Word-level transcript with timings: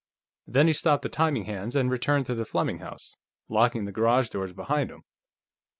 Then 0.47 0.65
he 0.65 0.73
stopped 0.73 1.03
the 1.03 1.09
timing 1.09 1.43
hands 1.45 1.75
and 1.75 1.91
returned 1.91 2.25
to 2.25 2.33
the 2.33 2.43
Fleming 2.43 2.79
house, 2.79 3.17
locking 3.49 3.85
the 3.85 3.91
garage 3.91 4.29
doors 4.29 4.51
behind 4.51 4.89
him. 4.89 5.03